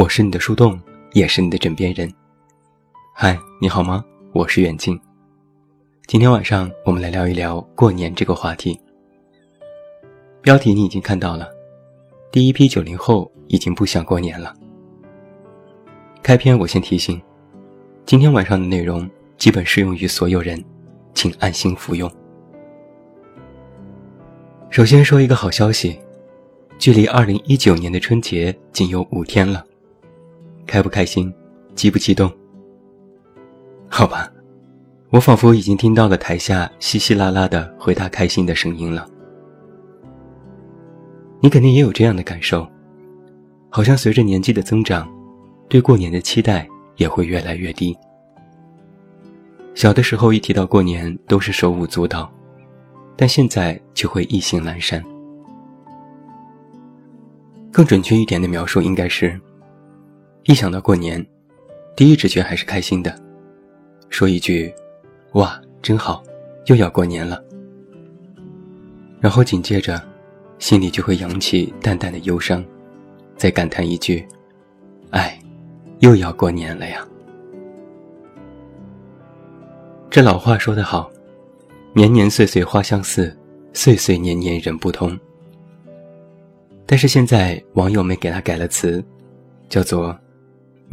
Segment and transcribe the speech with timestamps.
[0.00, 0.80] 我是你的树洞，
[1.12, 2.10] 也是你的枕边人。
[3.14, 4.02] 嗨，你好吗？
[4.32, 4.98] 我是远近。
[6.06, 8.80] 今天晚上我们来聊一聊过年这个话题。
[10.40, 11.50] 标题你已经看到了，
[12.32, 14.54] 第一批九零后已经不想过年了。
[16.22, 17.20] 开篇我先提醒，
[18.06, 20.64] 今天晚上的内容基本适用于所有人，
[21.12, 22.10] 请安心服用。
[24.70, 26.00] 首先说一个好消息，
[26.78, 29.62] 距离二零一九年的春节仅有五天了，
[30.70, 31.34] 开不开心，
[31.74, 32.30] 激不激动？
[33.88, 34.30] 好吧，
[35.10, 39.04] 我仿佛已经听到了台下稀稀拉拉的回答开心的声音了。
[41.40, 42.64] 你肯定也有这样的感受，
[43.68, 45.12] 好像随着年纪的增长，
[45.68, 47.98] 对过年的期待也会越来越低。
[49.74, 52.30] 小的时候一提到过年都是手舞足蹈。
[53.16, 55.04] 但现在就会意兴阑珊。
[57.70, 59.38] 更准确一点的描述应该是：
[60.44, 61.24] 一想到过年，
[61.94, 63.14] 第一直觉还是开心的，
[64.08, 64.72] 说一句
[65.34, 66.22] “哇，真好，
[66.66, 67.44] 又要过年了”，
[69.20, 70.00] 然后紧接着，
[70.58, 72.64] 心里就会扬起淡淡的忧伤，
[73.36, 74.26] 再感叹一句
[75.12, 75.38] ：“哎，
[75.98, 77.06] 又要过年了呀。”
[80.08, 81.10] 这老话说得好。
[81.92, 83.36] 年年岁岁花相似，
[83.72, 85.18] 岁岁年年人不同。
[86.86, 89.04] 但是现在网友们给他改了词，
[89.68, 90.16] 叫做“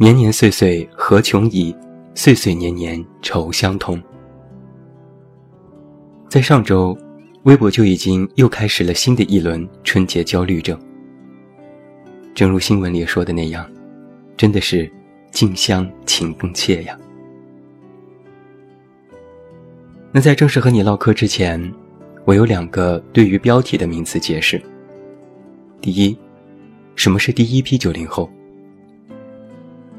[0.00, 1.74] 年年岁岁何穷已，
[2.14, 4.00] 岁岁年年愁相通”。
[6.30, 6.96] 在上周，
[7.42, 10.78] 微博就已经又开始了新的一轮春节焦虑症。
[12.32, 13.68] 正如新闻里说的那样，
[14.36, 14.88] 真的是
[15.32, 16.96] 近乡情更怯呀。
[20.12, 21.60] 那在正式和你唠嗑之前，
[22.24, 24.62] 我有两个对于标题的名词解释。
[25.80, 26.16] 第一，
[26.94, 28.30] 什么是第一批九零后？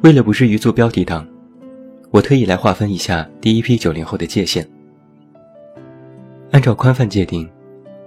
[0.02, 1.28] 为了不至于做标题党，
[2.10, 4.66] 我特意来划分一下第一批九零后的界限。
[6.52, 7.48] 按照宽泛界定，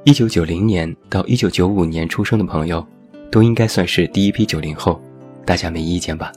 [0.05, 2.85] 一九九零年到一九九五年出生的朋友，
[3.31, 4.99] 都应该算是第一批九零后，
[5.45, 6.33] 大家没意见吧？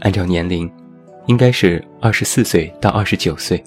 [0.00, 0.70] 按照年龄，
[1.26, 3.62] 应该是二十四岁到二十九岁。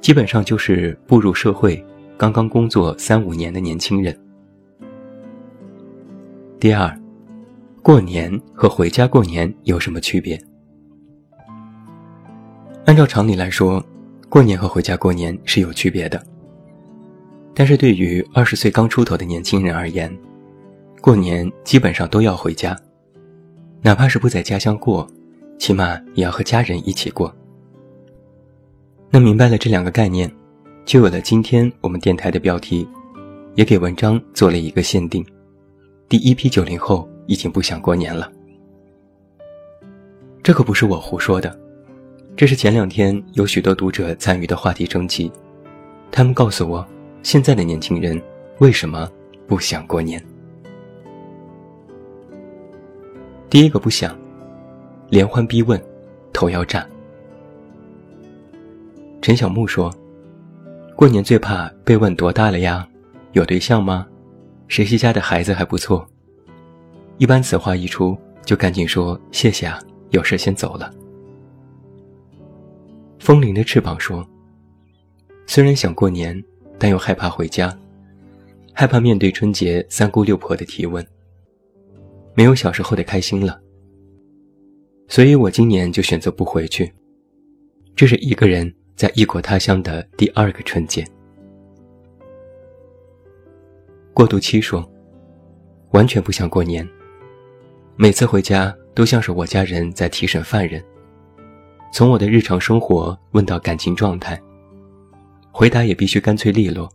[0.00, 1.84] 基本上就是步入社会、
[2.16, 4.16] 刚刚工作三五年的年轻人。
[6.60, 6.96] 第二，
[7.82, 10.40] 过年和回家过年有什么区别？
[12.84, 13.84] 按照常理来说，
[14.28, 16.24] 过年和回家过年是有区别的。
[17.52, 20.16] 但是对于二十岁刚出头的年轻人而言，
[21.00, 22.78] 过年基本上都要回家，
[23.82, 25.04] 哪怕是不在家乡过，
[25.58, 27.34] 起码也要和家人一起过。
[29.10, 30.32] 那明白了这两个概念，
[30.84, 32.88] 就有了今天我们电台的标题，
[33.56, 35.26] 也给文章做了一个限定：
[36.08, 38.30] 第一批九零后已经不想过年了。
[40.42, 41.56] 这可不是我胡说的，
[42.36, 45.30] 这是前两天有许多读者参与的话题征集，
[46.10, 46.86] 他们告诉我，
[47.22, 48.20] 现在的年轻人
[48.58, 49.08] 为什么
[49.46, 50.22] 不想过年。
[53.48, 54.18] 第一个不想，
[55.08, 55.80] 连环逼问，
[56.32, 56.86] 头要炸。
[59.20, 59.94] 陈小木说
[60.96, 62.88] ：“过年最怕被问多大了呀，
[63.32, 64.06] 有对象吗？
[64.66, 66.04] 谁谁家的孩子还不错。
[67.22, 69.78] 一般此话一出，就赶紧说谢谢啊，
[70.10, 70.92] 有事先走了。”
[73.20, 74.28] 风铃的翅膀说
[75.46, 76.42] ：“虽然想过年，
[76.80, 77.78] 但又害怕回家，
[78.74, 81.06] 害怕面对春节三姑六婆的提问，
[82.34, 83.60] 没有小时候的开心了。
[85.06, 86.92] 所以我今年就选择不回去，
[87.94, 91.04] 这是一个人。”在异国他乡的第二个春节，
[94.12, 94.84] 过渡期说，
[95.92, 96.86] 完全不想过年。
[97.96, 100.82] 每次回家都像是我家人在提审犯人，
[101.92, 104.40] 从我的日常生活问到感情状态，
[105.52, 106.88] 回答也必须干脆利落，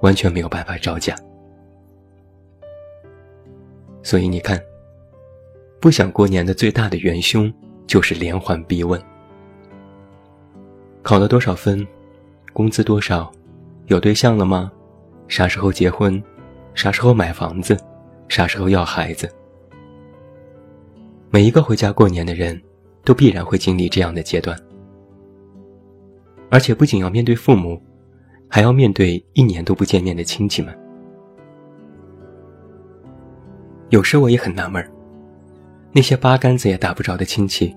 [0.00, 1.14] 完全没有办法招架。
[4.02, 4.60] 所以你看，
[5.80, 7.52] 不想过年的最大的元凶
[7.86, 9.00] 就是连环逼问。
[11.02, 11.86] 考了多少分？
[12.52, 13.30] 工资多少？
[13.86, 14.72] 有对象了吗？
[15.28, 16.20] 啥时候结婚？
[16.74, 17.76] 啥时候买房子？
[18.28, 19.32] 啥时候要孩子？
[21.34, 22.60] 每一个回家过年的人，
[23.04, 24.54] 都必然会经历这样的阶段，
[26.50, 27.82] 而且不仅要面对父母，
[28.48, 30.78] 还要面对一年都不见面的亲戚们。
[33.88, 34.86] 有时我也很纳闷
[35.90, 37.74] 那些八竿子也打不着的亲戚，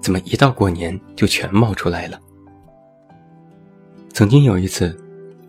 [0.00, 2.18] 怎么一到过年就全冒出来了？
[4.14, 4.98] 曾经有一次，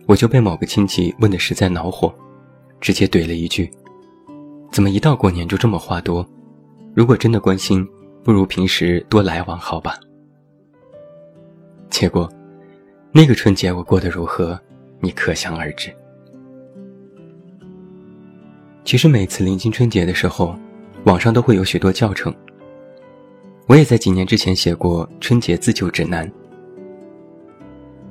[0.08, 2.14] 我就被某个亲戚问的实在恼火，
[2.82, 3.72] 直接怼了一句
[4.74, 6.28] ：“怎么一到过年就这么话多？
[6.96, 7.86] 如果真的关心，
[8.24, 10.00] 不如平时多来往，好吧？
[11.90, 12.32] 结果，
[13.12, 14.58] 那个春节我过得如何，
[15.02, 15.94] 你可想而知。
[18.86, 20.58] 其实每次临近春节的时候，
[21.04, 22.34] 网上都会有许多教程。
[23.68, 26.32] 我也在几年之前写过春节自救指南，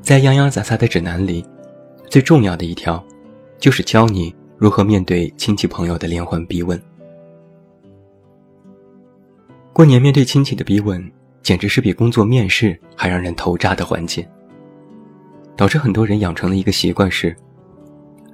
[0.02, 1.42] 在洋洋洒洒的指南里，
[2.10, 3.02] 最重要的一条，
[3.58, 6.78] 就是教你如何面对亲戚朋友的连环逼问。
[9.75, 11.11] 过年面对亲戚的逼问，
[11.43, 14.25] 简直是比工作面试还让人头炸的环节，
[15.56, 17.37] 导致很多人养成了一个习惯是，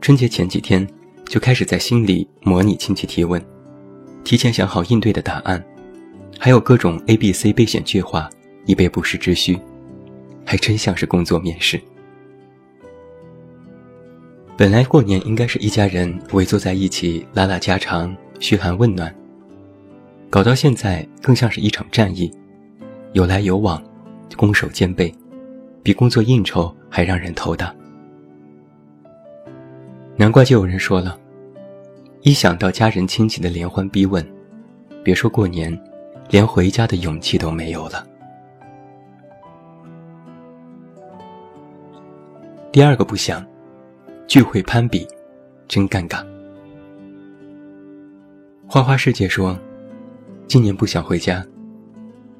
[0.03, 0.87] 春节前几天。
[1.27, 3.41] 就开始在心里模拟亲戚提问，
[4.25, 5.65] 提前想好应对的答案，
[6.41, 8.29] 还有各种 A、B、C 备选句话，
[8.67, 9.57] 以备不时之需，
[10.45, 11.81] 还真像是工作面试。
[14.57, 19.15] 本来过年应该是一家人围坐在一起拉拉家常、嘘寒问暖，
[20.31, 22.32] 搞到现在更像是一场战役，
[23.15, 23.82] 有来有往，
[24.37, 25.12] 攻守兼备，
[25.82, 27.75] 比工作应酬还让人头大。
[30.15, 31.19] 难怪就有人说了，
[32.23, 34.25] 一想到家人亲戚的连环逼问，
[35.03, 35.77] 别说过年，
[36.29, 38.06] 连回家的勇气都没有了。
[42.71, 43.44] 第二个不想，
[44.29, 45.05] 聚会攀比，
[45.67, 46.25] 真尴尬。
[48.69, 49.59] 花花世界说，
[50.50, 51.47] 今年不想回家，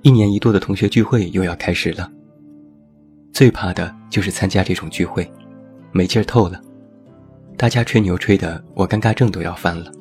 [0.03, 2.11] 一年一度的同学聚会又要开始了。
[3.33, 5.25] 最怕的就是参加这种聚会，
[5.93, 6.61] 没劲儿透了。
[7.57, 9.93] 大家吹牛吹的，我尴尬症都要犯了。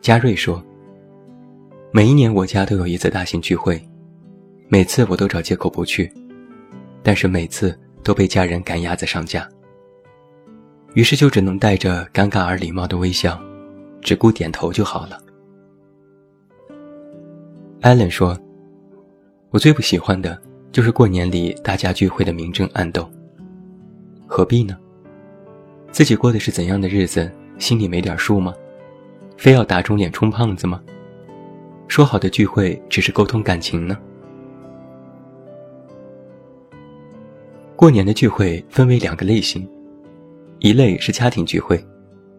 [0.00, 0.64] 嘉瑞说
[1.90, 3.84] ：“每一年我家都有一次大型聚会，
[4.68, 6.08] 每次我都找借口不去，
[7.02, 9.48] 但是每次都被家人赶鸭子上架。
[10.94, 13.36] 于是就只能带着尴尬而礼貌的微笑，
[14.00, 15.20] 只顾点头就好了。”
[17.86, 18.36] 艾伦说
[19.50, 20.36] ：“我最不喜欢的
[20.72, 23.08] 就是过年里大家聚会的明争暗斗，
[24.26, 24.76] 何必呢？”
[25.92, 28.52] 自己过的是怎样的日子，心里没点数吗？
[29.36, 30.82] 非要打肿脸充胖子吗？
[31.86, 33.96] 说好的聚会只是沟通感情呢？
[37.76, 39.64] 过年的聚会分为两个类型，
[40.58, 41.80] 一类是家庭聚会，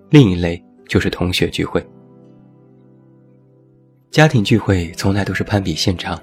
[0.10, 1.82] 另一类就是同学聚会。
[4.18, 6.20] 家庭聚会从来都是攀比现场，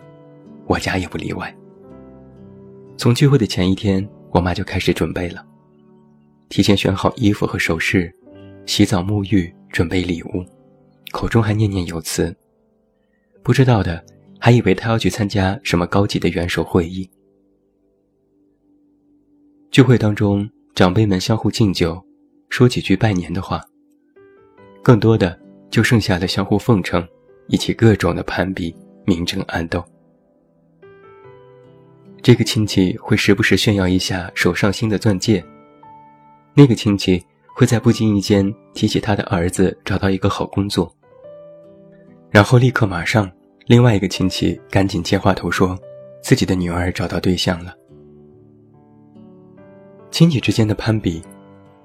[0.67, 1.56] 我家也不例外。
[2.96, 5.46] 从聚会的前一天，我妈就开始准备了。
[6.49, 8.12] 提前选好衣服和首饰，
[8.67, 10.44] 洗澡沐浴，准备礼物，
[11.12, 12.37] 口中还念念有词。
[13.44, 14.05] 不知道的
[14.41, 17.08] 还以为她要去参加什么高级的元首会议。
[19.70, 22.05] 聚会当中，长辈们相互敬酒，
[22.49, 23.64] 说几句拜年的话。
[24.82, 25.38] 更多的
[25.70, 27.06] 就剩下了相互奉承，
[27.46, 28.75] 一起各种的攀比、
[29.05, 29.85] 明争暗斗。
[32.23, 35.44] 这个亲戚会时不时炫耀一下手上新的钻戒。
[36.55, 37.23] 那个亲戚
[37.55, 40.91] 会在不经意间提起他的儿子找到一个好工作，
[42.31, 43.31] 然后立刻马上，
[43.67, 45.79] 另外一个亲戚赶紧接话头说，
[46.22, 47.74] 自己的女儿找到对象了。
[50.10, 51.22] 亲戚之间的攀比，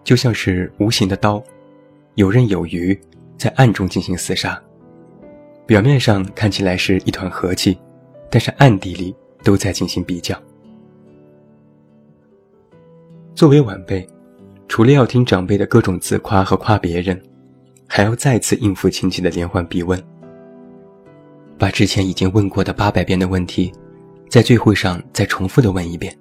[0.03, 1.43] 就像是无形的刀，
[2.15, 2.97] 游刃有余，
[3.37, 4.61] 在暗中进行厮杀。
[5.69, 7.77] 表面上看起来是一团和气，
[8.27, 10.35] 但是暗地里都在进行比较。
[13.35, 14.03] 作为晚辈。
[14.67, 17.19] 除了要听长辈的各种自夸和夸别人，
[17.87, 20.03] 还要再次应付亲戚的连环逼问，
[21.57, 23.71] 把之前已经问过的八百遍的问题，
[24.27, 26.15] 在聚会上再重复的问一遍，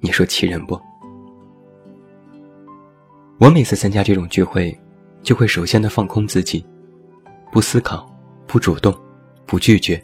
[0.00, 0.80] 你说气人不？
[3.38, 4.76] 我每次参加这种聚会，
[5.22, 6.64] 就会首先的放空自己，
[7.52, 8.08] 不思考，
[8.48, 8.98] 不主动，
[9.44, 10.02] 不拒绝。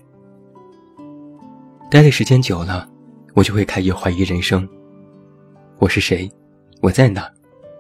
[1.91, 2.87] 待的时间久了，
[3.33, 4.69] 我就会开始怀疑人生：
[5.79, 6.31] 我是谁？
[6.83, 7.27] 我在哪？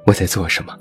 [0.06, 0.74] 我在做什么？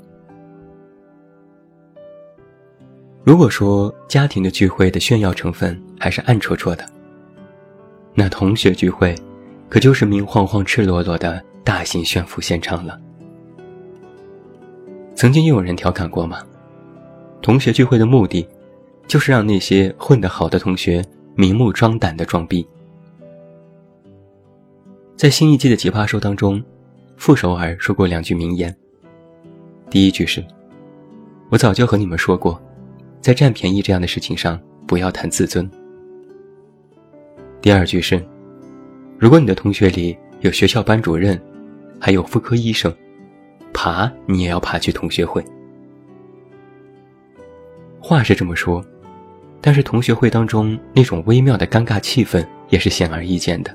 [3.24, 6.84] 如果说家庭的聚会的炫耀成分还是暗戳戳的，
[8.14, 9.14] 那同学聚会
[9.68, 12.98] 可就是明晃晃、赤裸裸的大型炫富现场了。
[15.14, 16.42] 曾经又有人调侃过吗？
[17.42, 18.46] 同学聚会的目的，
[19.06, 22.66] 就是让那些混得好的同学明目张胆的装逼。
[25.16, 26.62] 在新一季的《奇葩说》当中，
[27.16, 28.74] 傅首尔说过两句名言。
[29.88, 30.44] 第一句是
[31.50, 32.60] ：“我早就和你们说过，
[33.20, 35.70] 在占便宜这样的事情上，不要谈自尊。”
[37.62, 38.22] 第二句是
[39.18, 41.40] ：“如果你的同学里有学校班主任，
[42.00, 42.92] 还有妇科医生，
[43.72, 45.44] 爬你也要爬去同学会。”
[48.00, 48.84] 话是这么说，
[49.66, 53.74] 但是同学会当中那种微妙的尴尬气氛也是显而易见的。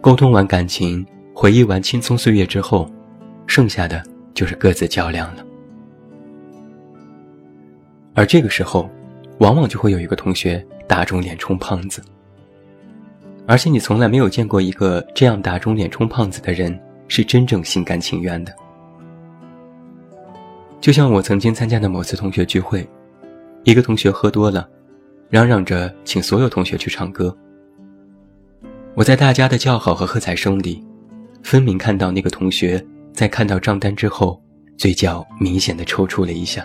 [0.00, 1.04] 沟通完感情，
[1.34, 2.90] 回忆完青葱岁月之后，
[3.46, 4.02] 剩下的
[4.32, 5.44] 就是各自较量了。
[8.14, 8.88] 而这个时候，
[9.40, 12.02] 往往就会有一个同学打肿脸充胖子，
[13.46, 18.50] 而且你从来没有见过一个这样打肿脸充胖子的人是真正心甘情愿的。
[20.80, 22.88] 就像我曾经参加的某次同学聚会，
[23.64, 24.68] 一个同学喝多了，
[25.30, 27.34] 嚷嚷着请所有同学去唱歌。
[28.94, 30.84] 我在大家的叫好和喝彩声里，
[31.42, 34.38] 分明看到那个同学在看到账单之后，
[34.76, 36.62] 嘴角明显的抽搐了一下。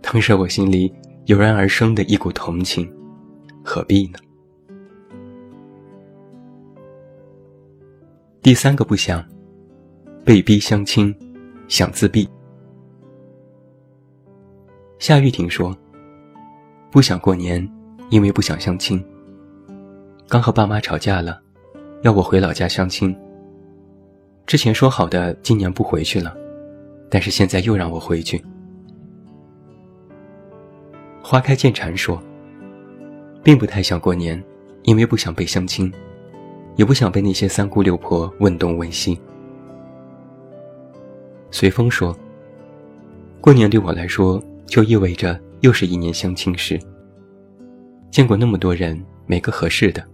[0.00, 0.92] 当时我心里
[1.26, 2.90] 油然而生的一股同情，
[3.64, 4.18] 何必呢？
[8.42, 9.22] 第三个不想，
[10.24, 11.14] 被逼相亲，
[11.66, 12.28] 想自闭。
[15.00, 15.74] 夏玉婷说
[16.92, 17.66] ：“不想过年，
[18.10, 19.02] 因为不想相亲。
[20.28, 21.40] 刚和爸妈吵架了，
[22.02, 23.16] 要我回老家相亲。
[24.46, 26.36] 之前说好的今年不回去了，
[27.08, 28.44] 但是现在又让我回去。”
[31.24, 32.22] 花开见蝉说
[33.42, 34.40] ：“并不太想过年，
[34.82, 35.90] 因为不想被相亲，
[36.76, 39.18] 也不想被那些三姑六婆问东问西。”
[41.50, 42.14] 随风说
[43.40, 46.80] ：“过年对我来说，就意味着又是一年相亲时。
[48.08, 50.06] 见过那么多人，没个合适的，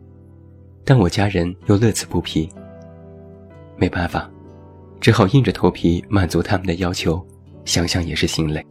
[0.82, 2.48] 但我家人又乐此不疲。
[3.76, 4.30] 没办法，
[4.98, 7.24] 只好硬着头皮满足他们的要求，
[7.66, 8.64] 想想也是心累。”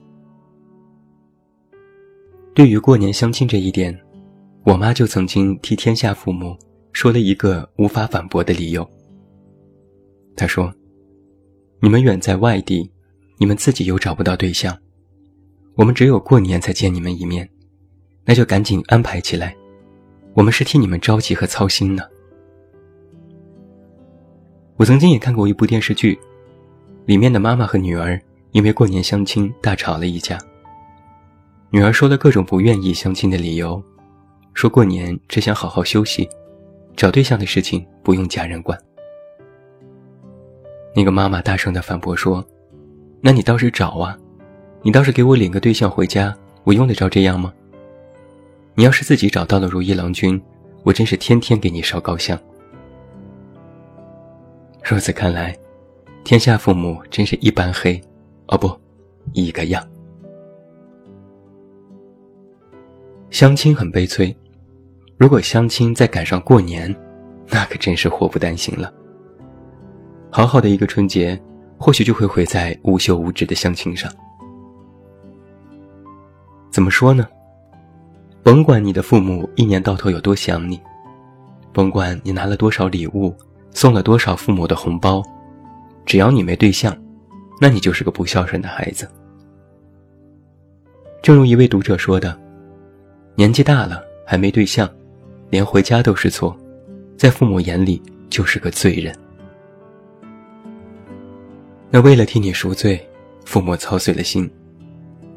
[2.56, 3.96] 对于过年相亲这一点，
[4.64, 6.58] 我妈就曾经替天下父母
[6.94, 8.90] 说了一个无法反驳的理由。
[10.36, 10.74] 她说
[11.80, 12.92] ：“你们远在外地，
[13.38, 14.76] 你们自己又找不到对象，
[15.76, 17.48] 我们只有过年才见你们一面，
[18.24, 19.56] 那就赶紧安排起来，
[20.34, 22.04] 我们是替你们着急和操心呢。”
[24.78, 26.20] 我曾经也看过一部电视剧，
[27.06, 28.20] 里面的妈妈和女儿
[28.52, 30.38] 因为过年相亲大吵了一架。
[31.70, 33.82] 女儿说了各种不愿意相亲的理由，
[34.54, 36.28] 说过年只想好好休息，
[36.96, 38.78] 找对象的事情不用家人管。
[40.96, 42.46] 那个妈妈大声的反驳说
[43.20, 44.18] ：“那你倒是找啊，
[44.86, 46.32] 你倒是给我领个对象回家，
[46.64, 47.52] 我用得着这样吗？
[48.76, 50.40] 你要是自己找到了如意郎君，
[50.84, 52.40] 我真是天天给你烧高香。”
[54.88, 55.58] 如此看来，
[56.24, 58.00] 天下父母真是一般黑，
[58.50, 58.80] 哦不，
[59.34, 59.84] 一个样。
[63.32, 64.38] 相亲很悲催，
[65.18, 66.96] 如果相亲再赶上过年，
[67.50, 68.94] 那可真是祸不单行了。
[70.30, 71.42] 好好的一个春节，
[71.80, 74.14] 或许就会毁在无休无止的相亲上。
[76.76, 77.26] 怎么说呢？
[78.44, 80.78] 甭管你的父母一年到头有多想你，
[81.72, 83.34] 甭管你拿了多少礼物，
[83.72, 85.24] 送了多少父母的红包，
[86.06, 86.94] 只要你没对象，
[87.62, 89.10] 那你就是个不孝顺的孩子。
[91.22, 92.38] 正如一位读者说的。
[93.36, 94.90] 年纪大了还没对象，
[95.50, 96.54] 连回家都是错，
[97.16, 99.16] 在父母眼里就是个罪人。
[101.90, 103.02] 那为了替你赎罪，
[103.46, 104.52] 父母操碎了心，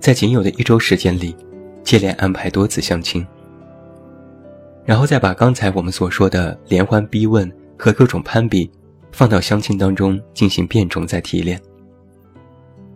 [0.09, 1.37] 在仅有的一周时间里，
[1.85, 3.27] 接连安排多次相亲，
[4.87, 8.71] 然后再把刚才我们所说的连环逼问和各种攀比，
[9.13, 11.61] 放到相亲当中进行变种再提炼。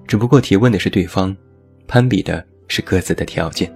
[0.06, 1.36] 只不过提问的是对方，
[1.86, 3.70] 攀比的是各自的条件。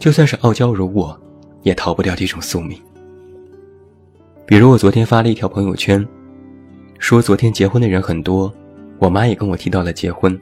[0.00, 1.16] 就算是傲娇如我，
[1.62, 2.76] 也逃不掉这种宿命。
[4.44, 6.04] 比如我昨天发了一条朋友圈，
[6.98, 8.52] 说昨天结婚的人很多，
[8.98, 10.36] 我妈也跟我提到了结婚。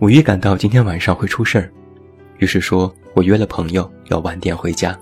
[0.00, 1.70] 我预感到今天晚上会出事儿，
[2.38, 4.98] 于是说我约了朋友要晚点回家。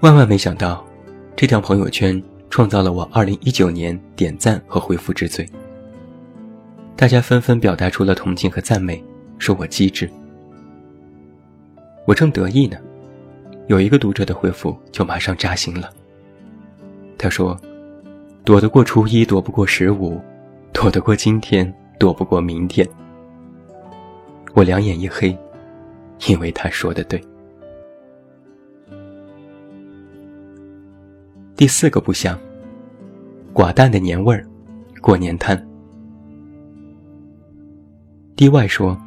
[0.00, 0.84] 万万没想到，
[1.36, 5.48] 这条朋友圈创造了我2019年点赞和回复之最。
[6.96, 9.00] 大家纷纷表达出了同情和赞美，
[9.38, 10.10] 说我机智。
[12.04, 12.76] 我正得意呢，
[13.68, 15.88] 有一个读者的回复就马上扎心了。
[17.16, 17.56] 他说
[18.42, 20.20] ：“躲得过初一，躲不过十五，
[20.72, 22.84] 躲得过今天，躲不过明天。”
[24.54, 25.38] 我两眼一黑，
[26.26, 27.22] 因为他说的对。
[31.54, 32.36] 第四个不想，
[33.54, 34.44] 寡淡的年味儿，
[35.00, 35.64] 过年摊。
[38.34, 38.98] D Y 说：“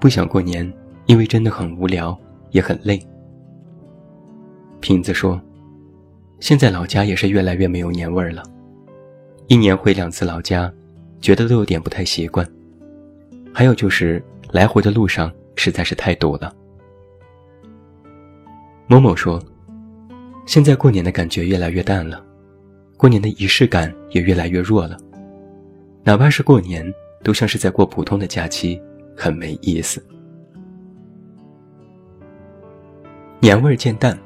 [0.00, 0.68] 不想过年。”
[1.06, 2.16] 因为真的很无聊，
[2.50, 3.04] 也很累。
[4.78, 5.40] 瓶子说
[6.38, 8.44] ：“现在老家也是越来越没有年味儿了，
[9.48, 10.72] 一年回两次老家，
[11.20, 12.46] 觉得都有点不太习惯。
[13.52, 14.22] 还有就是
[14.52, 16.54] 来回的路上实在是太堵了。
[18.86, 19.42] 某某说
[20.46, 22.24] ：“现在过年的感觉越来越淡了，
[22.96, 24.96] 过年的仪式感也越来越弱了。
[26.02, 26.84] 哪怕是过年，
[27.22, 28.80] 都像是在过普通的假期，
[29.16, 30.04] 很没意思。
[33.40, 34.18] 年味渐淡，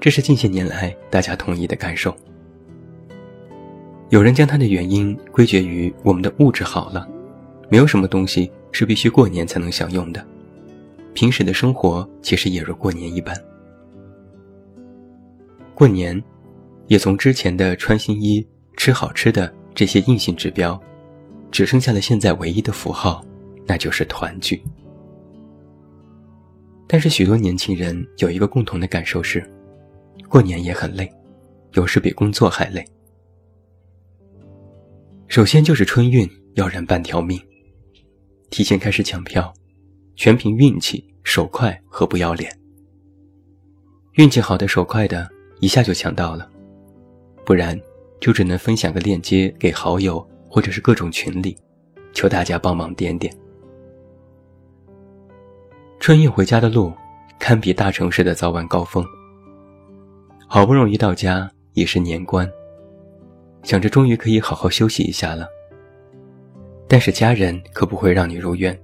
[0.00, 2.14] 这是近些年来大家统一的感受。
[4.10, 7.08] 有人将它的原因归结于我们的物质好了，
[7.68, 10.24] 没有什么东西是必须过年才能享用的，
[11.12, 13.36] 平时的生活其实也如过年一般。”
[15.74, 16.22] 过年，
[16.86, 18.46] 也从之前的穿新衣、
[18.76, 20.80] 吃好吃的这些硬性指标，
[21.50, 23.24] 只剩下了现在唯一的符号，
[23.66, 24.62] 那就是团聚。
[26.86, 29.44] 但是许多年轻人有一个共同的感受是，
[30.28, 31.12] 过年也很累，
[31.72, 32.86] 有时比工作还累。
[35.28, 37.40] 首先就是春运要人半条命，
[38.50, 39.52] 提前开始抢票，
[40.14, 42.50] 全凭运气、手快和不要脸。
[44.14, 45.28] 运气好的、手快的。
[45.60, 46.46] 一下就抢到了，
[47.42, 47.80] 不然
[48.20, 51.56] 就只能分享个链接给好友或者是各种群里，
[52.12, 53.34] 求大家帮忙点点。
[55.98, 56.92] 春运回家的路，
[57.38, 59.02] 堪比大城市的早晚高峰。
[60.46, 62.46] 好不容易到家，已是年关，
[63.66, 65.48] 想着终于可以好好休息一下了。
[66.86, 68.78] 但是家人可不会让你如愿，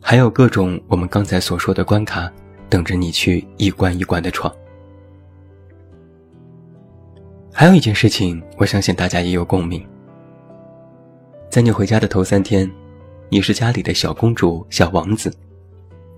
[0.00, 2.28] 还有各种我们刚才所说的关卡，
[2.68, 4.52] 等着你去一关一关的闯。
[7.52, 9.80] 还有一件事情，我相信大家也有共鸣。
[11.48, 12.68] 在你回家的头三天，
[13.28, 15.32] 你是家里的小公主、小王子，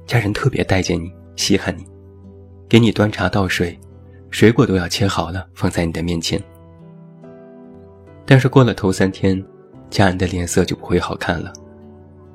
[0.07, 1.85] 家人特别待见你、稀罕你，
[2.67, 3.79] 给你端茶倒水，
[4.31, 6.43] 水果都要切好了放在你的面前。
[8.31, 9.43] 但是过了头三天，
[9.89, 11.51] 家人的脸色就不会好看了，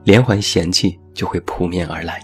[0.04, 2.20] 连环嫌弃就会扑面而来。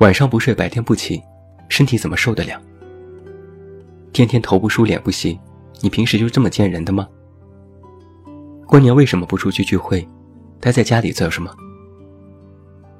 [0.00, 1.22] 晚上不睡，白天不起，
[1.70, 2.60] 身体怎么受得了？
[4.12, 5.40] 天天头不梳脸不洗，
[5.80, 7.08] 你平时就这么见人的吗？
[8.66, 10.06] 过年为什么不出去聚会，
[10.60, 11.50] 待在家里做什么？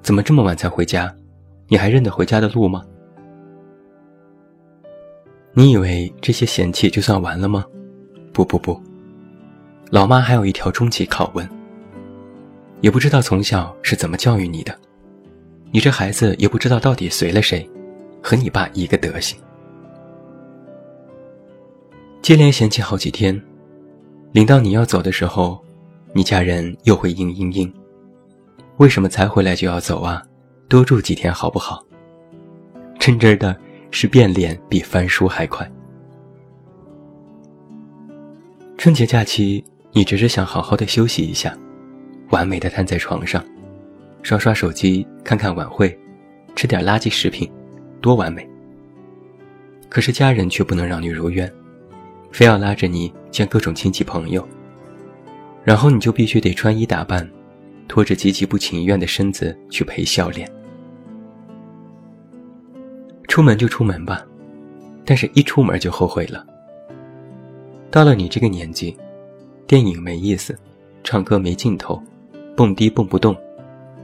[0.00, 1.14] 怎么这么晚才回家？
[1.68, 2.82] 你还认得回家的路吗？
[5.52, 7.62] 你以为这些嫌弃就算完了吗？
[8.32, 8.80] 不不不，
[9.90, 11.48] 老妈还有一条终极拷问。
[12.80, 14.74] 也不知道从小是怎么教育你的，
[15.70, 17.68] 你这孩子也不知道到底随了谁，
[18.22, 19.38] 和你爸一个德行。
[22.22, 23.38] 接连嫌弃好几天，
[24.32, 25.62] 临到你要走的时候，
[26.12, 27.72] 你家人又会应应应。
[28.78, 30.22] 为什么才回来就要走啊？
[30.68, 31.84] 多住几天好不好？
[32.98, 33.54] 真真的
[33.90, 35.70] 是变脸比翻书还快。
[38.80, 39.62] 春节假期，
[39.92, 41.54] 你只是想好好的休息一下，
[42.30, 43.44] 完美的瘫在床上，
[44.22, 45.94] 刷刷手机，看看晚会，
[46.56, 47.46] 吃点垃圾食品，
[48.00, 48.48] 多完美。
[49.90, 51.52] 可是家人却不能让你如愿。
[52.32, 54.48] 非要拉着你见各种亲戚朋友，
[55.62, 57.30] 然后你就必须得穿衣打扮，
[57.86, 60.50] 拖着极其不情愿的身子去陪笑脸。
[63.28, 64.24] 出门就出门吧，
[65.04, 66.46] 但是一出门就后悔了。
[67.90, 68.96] 到了你这个年纪，
[69.66, 70.56] 电影没意思，
[71.02, 72.00] 唱歌没劲头，
[72.56, 73.36] 蹦迪蹦不动，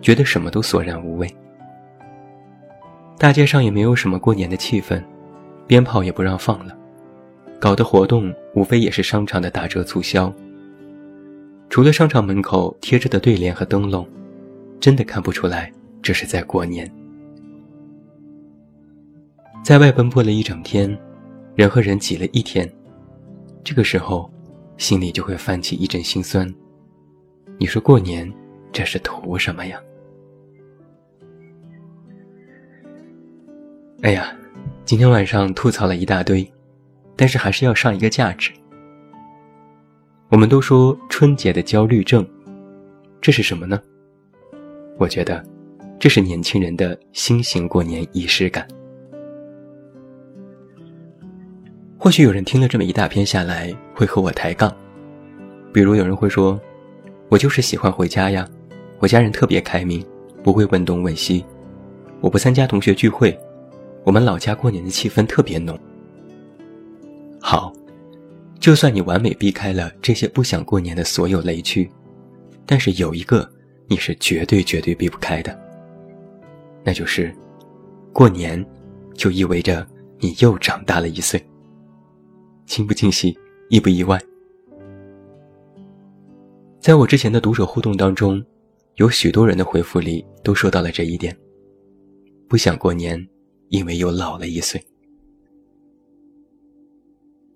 [0.02, 1.36] 觉得什么都索然无味。
[3.16, 5.00] 大街上也没有什么过年的气氛，
[5.68, 6.76] 鞭炮也不让放了。
[7.60, 10.32] 搞的活动无非也是商场的打折促销，
[11.70, 14.04] 除了商场门口贴着的对联和灯笼，
[14.80, 15.72] 真的看不出来
[16.02, 16.90] 这是在过年。
[19.64, 20.98] 在外奔波了一整天，
[21.54, 22.70] 人和人挤了一天，
[23.66, 24.30] 这个时候，
[24.78, 26.48] 心里就会泛起一阵心酸。
[27.58, 28.32] 你说过年
[28.70, 29.76] 这是图什么呀？
[34.02, 34.32] 哎呀，
[34.84, 36.48] 今天晚上吐槽了一大堆。
[37.16, 38.52] 但是还是要上一个价值。
[40.28, 42.24] 我们都说春节的焦虑症，
[43.20, 43.82] 这是什么呢？
[44.96, 45.44] 我觉得，
[45.98, 48.68] 这是年轻人的新型过年仪式感。
[51.98, 54.74] 或许有人听了这么一大篇下来，会和我抬杠。
[55.72, 56.60] 比如有人会说
[57.28, 58.46] ：“我就是喜欢回家呀，
[58.98, 60.04] 我家人特别开明，
[60.42, 61.44] 不会问东问西。
[62.20, 63.36] 我不参加同学聚会，
[64.04, 65.78] 我们老家过年的气氛特别浓。”
[67.40, 67.72] 好，
[68.60, 71.90] 就算你完美避开了这些不想过年的所有雷区，
[72.66, 73.48] 但是有一个
[73.88, 75.58] 你是绝对绝对避不开的，
[76.84, 77.34] 那就是，
[78.12, 78.64] 过年，
[79.14, 79.86] 就意味着
[80.20, 81.42] 你又长大了一岁。
[82.66, 83.36] 惊不惊喜，
[83.70, 84.20] 意不意外？
[86.80, 88.44] 在我之前的读者互动当中，
[88.96, 91.36] 有许多人的回复里都说到了这一点。
[92.48, 93.24] 不想过年，
[93.68, 94.80] 因为又老了一岁。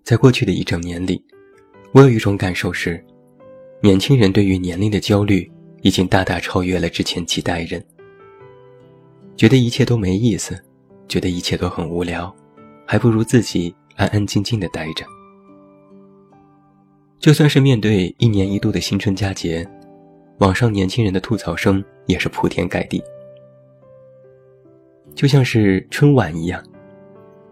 [0.03, 1.23] 在过去的一整年里，
[1.93, 3.05] 我有一种感受是，
[3.83, 5.49] 年轻人对于年龄的焦虑
[5.83, 7.85] 已经大大超越了之前几代人。
[9.37, 10.61] 觉得一切都没意思，
[11.09, 12.35] 觉得一切都很无聊，
[12.85, 15.05] 还不如自己安安静静的待着。
[17.19, 19.69] 就算是面对一年一度的新春佳节，
[20.39, 23.03] 网上年轻人的吐槽声也是铺天盖地。
[25.15, 26.65] 就像是春晚一样，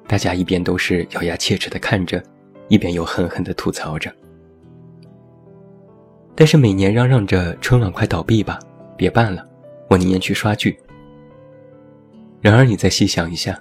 [0.06, 2.22] 大家一边都是咬牙切齿的看着，
[2.68, 4.11] 一边又狠狠的吐槽着。
[6.34, 8.58] 但是每年嚷嚷着春晚快倒闭吧，
[8.96, 9.46] 别办了，
[9.90, 10.78] 我宁愿去刷剧。
[12.40, 13.61] 然而你再细想一下，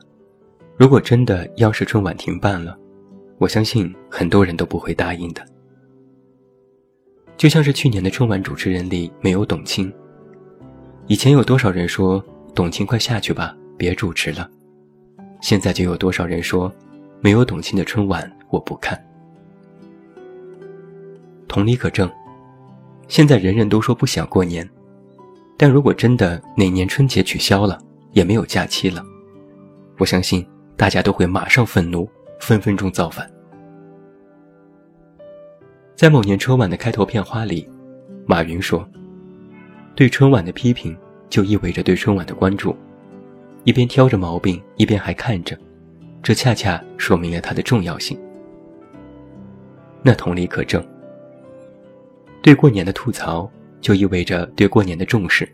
[0.77, 2.77] 如果真的要是春晚停办了，
[3.39, 5.43] 我相信很多人都不会答应的。
[7.35, 9.91] 就像是去年的春晚主持人里没有董卿，
[11.07, 13.55] 以前有多少人说董卿快下去吧。
[13.75, 14.49] 别主持了，
[15.39, 16.71] 现在就有多少人说，
[17.21, 18.99] 没有董卿的春晚我不看。
[21.47, 22.11] 同理可证，
[23.07, 24.67] 现在人人都说不想过年，
[25.55, 27.79] 但如果真的哪年春节取消了，
[28.13, 29.05] 也没有假期了，
[29.99, 30.43] 我相信
[30.77, 32.07] 大家都会马上愤怒，
[32.39, 33.29] 分分钟造反。
[35.95, 37.67] 在某年春晚的开头片花里，
[38.27, 38.87] 马云说
[39.95, 40.95] ：“对春晚的批评，
[41.27, 42.75] 就意味着对春晚的关注。”
[43.65, 45.57] 一边挑着毛病，一边还看着，
[46.21, 48.17] 这恰恰说明了它的重要性。
[50.03, 50.85] 那同理可证，
[52.43, 53.49] 对过年的吐槽
[53.81, 55.49] 就意味着对过年的重视。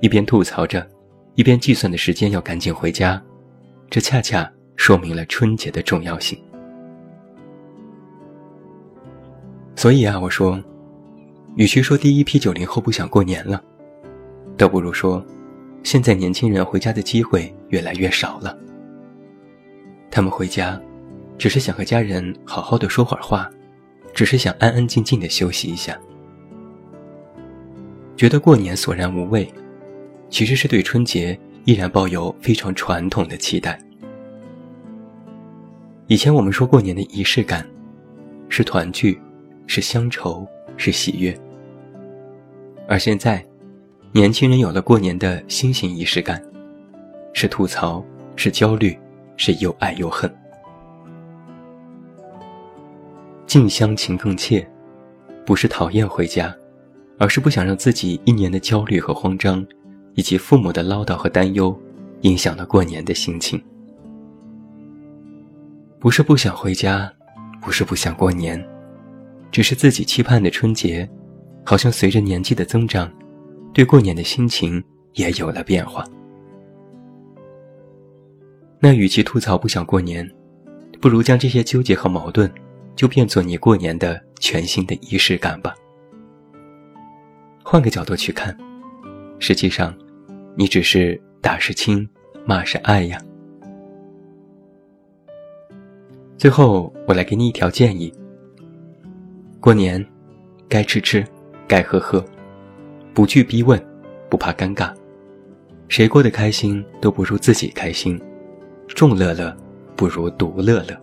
[0.00, 0.86] 一边吐槽着，
[1.34, 3.20] 一边计算的时间要赶紧回家，
[3.90, 6.40] 这恰恰说明了春节的重要性。
[9.74, 10.62] 所以啊，我说，
[11.56, 13.62] 与其说第一批九零后不想过年了，
[14.56, 15.24] 倒不如说。
[15.82, 18.54] 现在年轻人回家的机会越来越少了。
[20.10, 20.78] 他们回家，
[21.38, 23.50] 只是想和家人好好的说会儿话，
[24.12, 25.98] 只是想安安静静的休息一下。
[28.14, 29.50] 觉得过年索然无味，
[30.28, 31.36] 其实是对春节
[31.70, 33.78] 依然抱有非常传统的期待。
[36.08, 37.64] 以前我们说过年的仪式感，
[38.48, 39.16] 是团聚，
[39.68, 40.44] 是乡愁，
[40.76, 41.32] 是喜悦。
[42.88, 43.40] 而现在。
[44.12, 46.42] 年轻人有了过年的新型仪式感，
[47.32, 48.04] 是吐槽，
[48.34, 48.98] 是焦虑，
[49.36, 50.28] 是又爱又恨。
[53.46, 54.68] 近乡情更怯，
[55.46, 56.52] 不是讨厌回家，
[57.18, 59.64] 而是不想让自己一年的焦虑和慌张，
[60.14, 61.78] 以及父母的唠叨和担忧，
[62.22, 63.62] 影响了过年的心情。
[65.98, 67.12] 不是不想回家，
[67.60, 68.62] 不是不想过年，
[69.50, 71.08] 只是自己期盼的春节，
[71.64, 73.10] 好像随着年纪的增长。
[73.72, 74.82] 对过年的心情
[75.14, 76.04] 也有了变化。
[78.80, 80.28] 那与其吐槽不想过年，
[81.00, 82.52] 不如将这些纠结和矛盾，
[82.96, 85.72] 就变作你过年的全新的仪式感吧。
[87.62, 88.56] 换个角度去看，
[89.38, 89.96] 实际上，
[90.56, 92.08] 你只是打是亲，
[92.44, 93.18] 骂是爱呀。
[96.36, 98.12] 最后，我来给你一条建议：
[99.60, 100.04] 过年，
[100.68, 101.24] 该吃吃，
[101.68, 102.24] 该喝喝。
[103.12, 103.82] 不惧逼问，
[104.30, 104.94] 不怕尴尬，
[105.88, 108.20] 谁过得开心都不如自己开心，
[108.88, 109.54] 众乐乐
[109.96, 110.96] 不如独乐乐。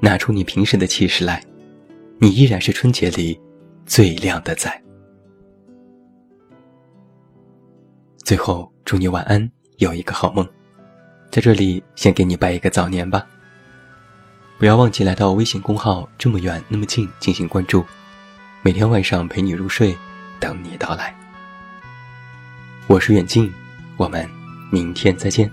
[0.00, 1.42] 拿出你平时的气势来，
[2.18, 3.40] 你依然是春节里
[3.86, 4.70] 最亮的仔。
[8.28, 10.46] 最后，祝你晚安，有一个好梦。
[11.30, 13.26] 在这里，先给你拜一个早年吧。
[14.58, 17.82] 不要忘记来到微信公号“这么远那么近”进行关注，
[18.60, 19.96] 每天晚上陪你入睡。
[20.38, 21.18] 等你到来，
[22.86, 23.50] 我是远近，
[23.96, 24.28] 我们
[24.70, 25.50] 明天再见。